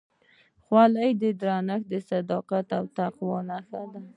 [0.65, 4.01] خولۍ د درنښت، صداقت او تقوا نښه ده.